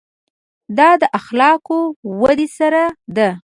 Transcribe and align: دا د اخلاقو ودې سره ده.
دا 0.77 0.89
د 1.01 1.03
اخلاقو 1.19 1.79
ودې 2.19 2.47
سره 2.57 2.83
ده. 3.15 3.29